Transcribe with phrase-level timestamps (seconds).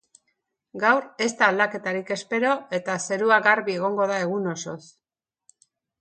[0.83, 4.79] Gaur ez da aldaketarik espero eta zerua garbi egongo da egun osoz.